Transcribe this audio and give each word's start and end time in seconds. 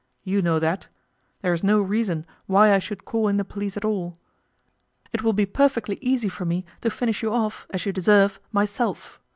You 0.23 0.41
know 0.41 0.57
that. 0.57 0.87
There 1.43 1.53
is 1.53 1.63
no 1.63 1.79
reason 1.79 2.25
why 2.47 2.73
I 2.73 2.79
should 2.79 3.05
call 3.05 3.27
in 3.27 3.37
the 3.37 3.45
police 3.45 3.77
at 3.77 3.85
all. 3.85 4.17
It 5.13 5.21
will 5.21 5.31
be 5.31 5.45
perfectly 5.45 5.99
easy 6.01 6.27
for 6.27 6.43
me 6.43 6.65
to 6.81 6.89
finish 6.89 7.21
you 7.21 7.31
off, 7.31 7.67
as 7.69 7.85
you 7.85 7.93
deserve, 7.93 8.39
myself. 8.51 9.21